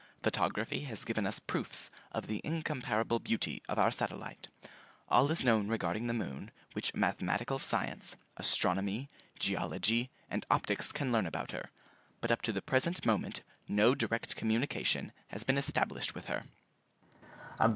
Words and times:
Photography 0.23 0.81
has 0.85 1.05
given 1.05 1.27
us 1.27 1.37
proofs 1.37 1.91
of 2.11 2.25
the 2.25 2.41
incomparable 2.43 3.19
beauty 3.19 3.61
of 3.69 3.77
our 3.77 3.91
satellite; 3.91 4.47
all 5.09 5.29
is 5.29 5.43
known 5.43 5.67
regarding 5.67 6.07
the 6.07 6.11
moon 6.11 6.49
which 6.73 6.95
mathematical 6.95 7.59
science, 7.59 8.15
astronomy, 8.35 9.11
geology, 9.37 10.09
and 10.27 10.43
optics 10.49 10.91
can 10.91 11.11
learn 11.11 11.27
about 11.27 11.51
her. 11.51 11.69
But 12.19 12.31
up 12.31 12.41
to 12.41 12.51
the 12.51 12.63
present 12.63 13.05
moment 13.05 13.43
no 13.67 13.93
direct 13.93 14.35
communication 14.35 15.11
has 15.27 15.43
been 15.43 15.59
established 15.59 16.15
with 16.15 16.25
her." 16.25 16.45